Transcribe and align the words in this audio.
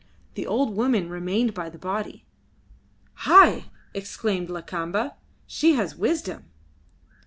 The 0.33 0.47
old 0.47 0.75
woman 0.75 1.09
remained 1.11 1.53
by 1.53 1.69
the 1.69 1.77
body." 1.77 2.25
"Hai!" 3.29 3.65
exclaimed 3.93 4.49
Lakamba. 4.49 5.13
"She 5.45 5.75
has 5.75 5.95
wisdom." 5.95 6.45